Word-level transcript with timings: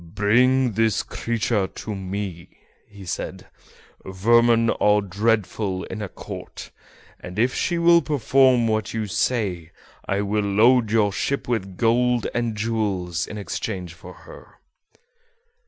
"Bring 0.15 0.71
this 0.71 1.03
creature 1.03 1.67
to 1.67 1.93
me," 1.95 2.49
said 3.05 3.45
he; 4.03 4.11
"vermin 4.11 4.71
are 4.71 4.99
dreadful 4.99 5.83
in 5.83 6.01
a 6.01 6.09
court, 6.09 6.71
and 7.19 7.37
if 7.37 7.53
she 7.53 7.77
will 7.77 8.01
perform 8.01 8.67
what 8.67 8.95
you 8.95 9.05
say 9.05 9.69
I 10.07 10.21
will 10.21 10.41
load 10.41 10.89
your 10.91 11.13
ship 11.13 11.47
with 11.47 11.77
gold 11.77 12.25
and 12.33 12.57
jewels 12.57 13.27
in 13.27 13.37
exchange 13.37 13.93
for 13.93 14.13
her." 14.25 14.55